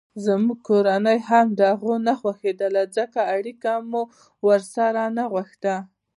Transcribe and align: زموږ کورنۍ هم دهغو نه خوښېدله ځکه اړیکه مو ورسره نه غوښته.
زموږ 0.25 0.59
کورنۍ 0.69 1.19
هم 1.29 1.47
دهغو 1.61 1.93
نه 2.07 2.13
خوښېدله 2.19 2.83
ځکه 2.97 3.19
اړیکه 3.35 3.71
مو 3.89 4.01
ورسره 4.47 5.03
نه 5.17 5.23
غوښته. 5.31 5.75